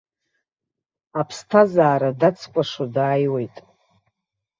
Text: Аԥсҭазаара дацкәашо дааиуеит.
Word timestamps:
Аԥсҭазаара 1.19 2.09
дацкәашо 2.19 2.85
дааиуеит. 2.93 3.55